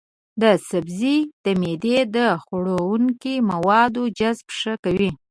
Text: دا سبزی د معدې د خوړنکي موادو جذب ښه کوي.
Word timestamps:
دا 0.41 0.51
سبزی 0.69 1.17
د 1.43 1.45
معدې 1.61 1.97
د 2.15 2.17
خوړنکي 2.43 3.35
موادو 3.51 4.03
جذب 4.19 4.47
ښه 4.57 4.73
کوي. 4.83 5.11